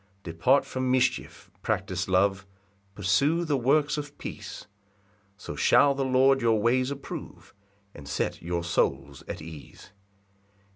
2 0.23 0.31
Depart 0.31 0.65
from 0.65 0.89
mischief, 0.89 1.51
practise 1.61 2.07
love, 2.07 2.47
Pursue 2.95 3.45
the 3.45 3.55
works 3.55 3.99
of 3.99 4.17
peace; 4.17 4.65
So 5.37 5.55
shall 5.55 5.93
the 5.93 6.03
Lord 6.03 6.41
your 6.41 6.59
ways 6.59 6.89
approve, 6.89 7.53
And 7.93 8.07
set 8.07 8.41
your 8.41 8.63
souls 8.63 9.23
at 9.27 9.43
ease. 9.43 9.91